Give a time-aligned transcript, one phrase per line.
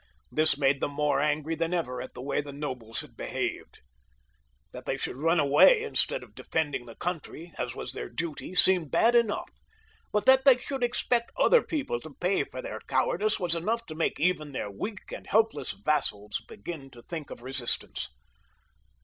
[0.31, 3.81] This made them more angry than ever at the way the nobles had behaved.
[4.71, 8.55] That they should run away instead of defending the coun try, as was their duty,
[8.55, 9.51] seemed bad enough,
[10.11, 13.93] but that they should expect other people to pay for their cowardice was enough to
[13.93, 18.09] make even their weak and helpless vassals begin to think of resistance.